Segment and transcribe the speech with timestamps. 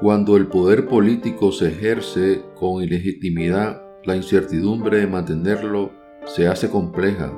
[0.00, 5.90] Cuando el poder político se ejerce con ilegitimidad, la incertidumbre de mantenerlo
[6.24, 7.32] se hace compleja,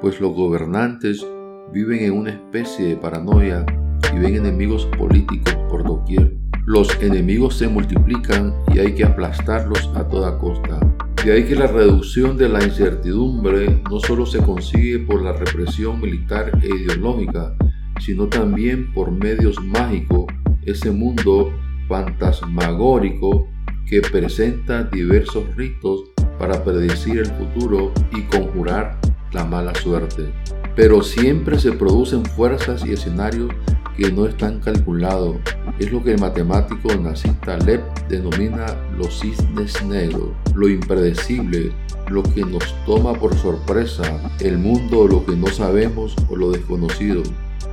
[0.00, 1.26] pues los gobernantes
[1.70, 3.66] viven en una especie de paranoia
[4.14, 6.34] y ven enemigos políticos por doquier.
[6.64, 10.80] Los enemigos se multiplican y hay que aplastarlos a toda costa.
[11.22, 16.00] De ahí que la reducción de la incertidumbre no solo se consigue por la represión
[16.00, 17.54] militar e ideológica,
[18.00, 20.24] sino también por medios mágicos,
[20.64, 21.52] ese mundo
[21.88, 23.48] fantasmagórico
[23.86, 26.04] que presenta diversos ritos
[26.38, 28.98] para predecir el futuro y conjurar
[29.32, 30.32] la mala suerte.
[30.76, 33.50] Pero siempre se producen fuerzas y escenarios
[33.96, 35.36] que no están calculados.
[35.78, 38.66] Es lo que el matemático nazista Lev denomina
[38.96, 41.72] los cisnes negros, lo impredecible,
[42.08, 44.04] lo que nos toma por sorpresa,
[44.38, 47.22] el mundo, lo que no sabemos o lo desconocido.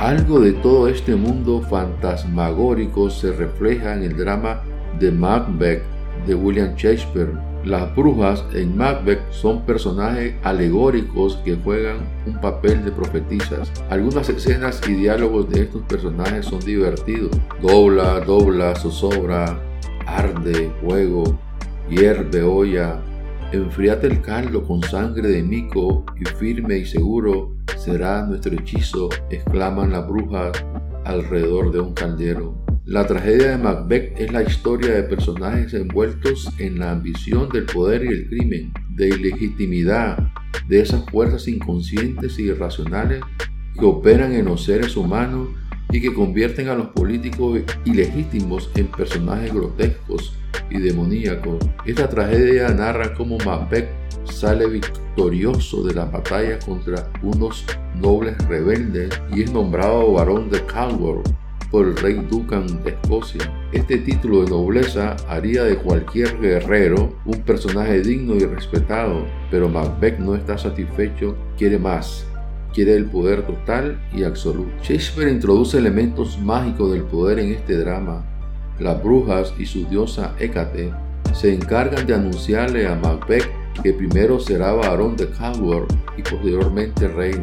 [0.00, 4.62] Algo de todo este mundo fantasmagórico se refleja en el drama
[4.98, 5.82] de Macbeth
[6.26, 7.34] de William Shakespeare.
[7.66, 13.70] Las brujas en Macbeth son personajes alegóricos que juegan un papel de profetisas.
[13.90, 17.38] Algunas escenas y diálogos de estos personajes son divertidos.
[17.60, 19.60] Dobla, dobla, zozobra,
[20.06, 21.38] arde, fuego,
[21.90, 23.02] hierve olla,
[23.52, 29.92] enfriate el caldo con sangre de mico y firme y seguro será nuestro hechizo, exclaman
[29.92, 30.52] las brujas
[31.04, 32.62] alrededor de un caldero.
[32.84, 38.04] La tragedia de Macbeth es la historia de personajes envueltos en la ambición del poder
[38.04, 40.18] y el crimen, de ilegitimidad,
[40.68, 43.22] de esas fuerzas inconscientes y irracionales
[43.78, 45.48] que operan en los seres humanos
[45.92, 50.34] y que convierten a los políticos ilegítimos en personajes grotescos
[50.70, 51.58] y demoníacos.
[51.84, 53.88] Esta tragedia narra cómo Macbeth
[54.24, 57.64] sale victorioso de la batalla contra unos
[57.96, 61.22] nobles rebeldes y es nombrado varón de Calwell
[61.70, 63.40] por el rey Duncan de Escocia.
[63.72, 70.18] Este título de nobleza haría de cualquier guerrero un personaje digno y respetado, pero Macbeth
[70.18, 72.26] no está satisfecho, quiere más,
[72.72, 74.70] quiere el poder total y absoluto.
[74.82, 78.24] Shakespeare introduce elementos mágicos del poder en este drama.
[78.78, 80.92] Las brujas y su diosa Hécate
[81.34, 83.48] se encargan de anunciarle a Macbeth
[83.82, 85.84] que primero será varón de Caldwell
[86.16, 87.34] y posteriormente rey.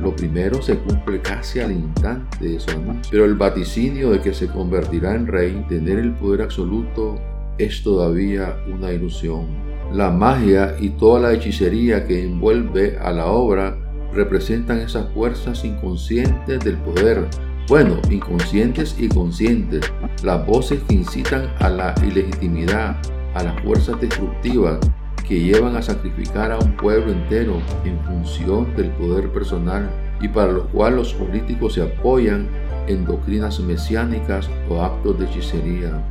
[0.00, 4.34] Lo primero se cumple casi al instante de su anuncio, pero el vaticinio de que
[4.34, 7.16] se convertirá en rey, tener el poder absoluto,
[7.58, 9.46] es todavía una ilusión.
[9.92, 13.78] La magia y toda la hechicería que envuelve a la obra
[14.14, 17.26] representan esas fuerzas inconscientes del poder.
[17.68, 19.90] Bueno, inconscientes y conscientes,
[20.22, 22.96] las voces que incitan a la ilegitimidad,
[23.34, 24.78] a las fuerzas destructivas
[25.26, 30.52] que llevan a sacrificar a un pueblo entero en función del poder personal y para
[30.52, 32.46] lo cual los políticos se apoyan
[32.86, 36.02] en doctrinas mesiánicas o actos de hechicería.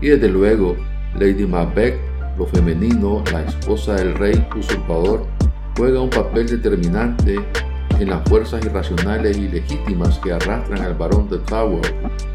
[0.00, 0.76] Y desde luego,
[1.18, 1.96] Lady Macbeth,
[2.36, 5.26] lo femenino, la esposa del rey usurpador,
[5.78, 7.36] juega un papel determinante
[8.00, 11.80] en las fuerzas irracionales y legítimas que arrastran al barón de Tower,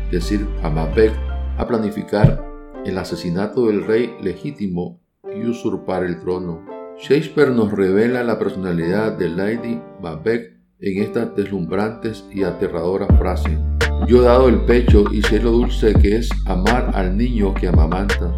[0.10, 1.14] decir, a Macbeth,
[1.58, 2.42] a planificar
[2.86, 5.02] el asesinato del rey legítimo
[5.36, 6.64] y usurpar el trono.
[6.98, 13.60] Shakespeare nos revela la personalidad de Lady Macbeth en estas deslumbrantes y aterradoras frases.
[14.08, 17.68] Yo he dado el pecho y sé lo dulce que es amar al niño que
[17.68, 18.34] amamanta.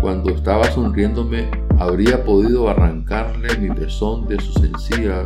[0.00, 5.24] Cuando estaba sonriéndome, habría podido arrancarle mi pezón de su encías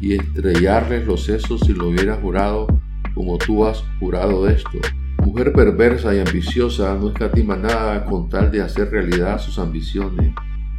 [0.00, 2.66] y estrellarle los sesos si lo hubiera jurado
[3.14, 4.78] como tú has jurado esto.
[5.24, 10.34] Mujer perversa y ambiciosa no escatima nada con tal de hacer realidad sus ambiciones.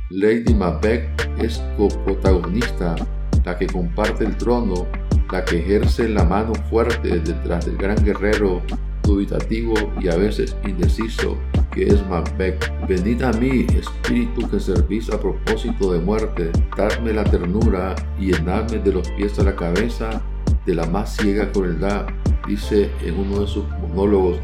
[0.09, 1.09] Lady Macbeth
[1.39, 2.95] es coprotagonista,
[3.43, 4.85] la que comparte el trono,
[5.31, 8.61] la que ejerce la mano fuerte detrás del gran guerrero
[9.05, 11.37] dubitativo y a veces indeciso
[11.71, 12.71] que es Macbeth.
[12.87, 18.79] Venid a mí, espíritu que servís a propósito de muerte, dadme la ternura y llenadme
[18.79, 20.21] de los pies a la cabeza
[20.65, 22.07] de la más ciega crueldad,
[22.47, 24.37] dice en uno de sus monólogos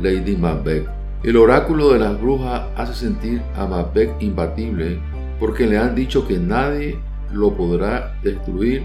[0.00, 0.88] Lady Macbeth.
[1.22, 5.00] El oráculo de las brujas hace sentir a Macbeth imbatible
[5.40, 6.98] porque le han dicho que nadie
[7.32, 8.84] lo podrá destruir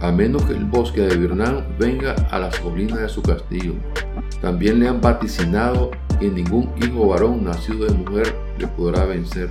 [0.00, 3.74] a menos que el bosque de Birnam venga a las colinas de su castillo.
[4.40, 9.48] También le han vaticinado que ningún hijo varón nacido de mujer le podrá vencer.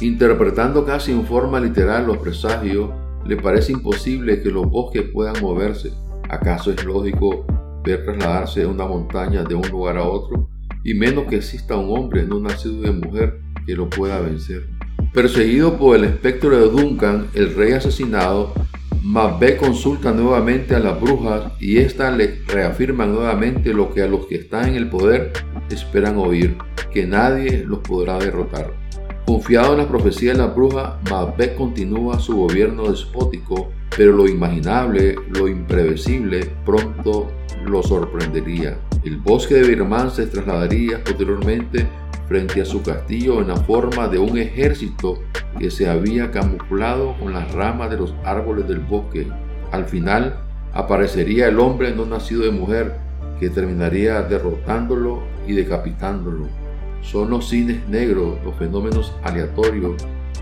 [0.00, 2.90] Interpretando casi en forma literal los presagios,
[3.26, 5.92] le parece imposible que los bosques puedan moverse.
[6.28, 7.46] ¿Acaso es lógico
[7.84, 10.48] ver trasladarse una montaña de un lugar a otro?
[10.84, 14.68] y menos que exista un hombre no nacido de mujer que lo pueda vencer.
[15.12, 18.52] Perseguido por el espectro de Duncan, el rey asesinado,
[19.04, 24.24] Macbeth consulta nuevamente a las brujas y éstas le reafirman nuevamente lo que a los
[24.24, 25.30] que están en el poder
[25.68, 26.56] esperan oír
[26.90, 28.72] que nadie los podrá derrotar.
[29.26, 35.16] Confiado en la profecía de la bruja, Macbeth continúa su gobierno despótico, pero lo imaginable,
[35.38, 37.30] lo imprevisible, pronto
[37.66, 38.78] lo sorprendería.
[39.04, 41.86] El bosque de Birman se trasladaría posteriormente
[42.34, 45.20] frente a su castillo en la forma de un ejército
[45.56, 49.28] que se había camuflado con las ramas de los árboles del bosque.
[49.70, 50.40] Al final
[50.72, 52.96] aparecería el hombre no nacido de mujer
[53.38, 56.48] que terminaría derrotándolo y decapitándolo.
[57.02, 59.94] Son los cines negros, los fenómenos aleatorios,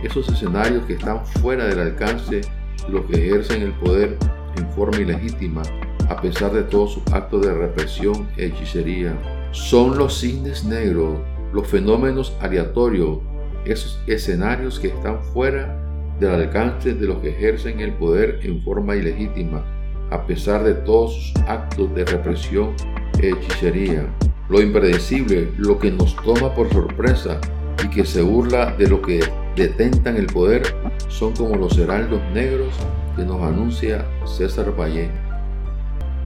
[0.02, 4.16] esos escenarios que están fuera del alcance de los que ejercen el poder
[4.56, 5.60] en forma ilegítima,
[6.08, 9.14] a pesar de todos sus actos de represión e hechicería.
[9.50, 11.20] Son los cines negros,
[11.52, 13.18] los fenómenos aleatorios,
[13.64, 15.78] esos escenarios que están fuera
[16.18, 19.64] del alcance de los que ejercen el poder en forma ilegítima,
[20.10, 22.74] a pesar de todos sus actos de represión
[23.20, 24.06] e hechicería.
[24.48, 27.40] Lo impredecible, lo que nos toma por sorpresa
[27.84, 29.20] y que se burla de lo que
[29.56, 30.62] detentan el poder,
[31.08, 32.74] son como los heraldos negros
[33.16, 35.10] que nos anuncia César Valle.